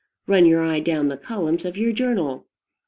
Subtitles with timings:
[0.25, 2.47] Run your eye down the columns of your journal.